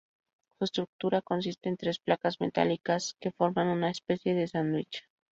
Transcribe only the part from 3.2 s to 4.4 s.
forman una especie